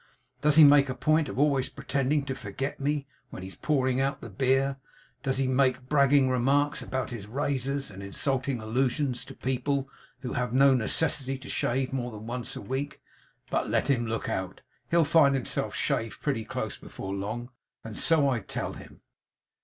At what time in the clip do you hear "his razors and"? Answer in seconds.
7.11-8.01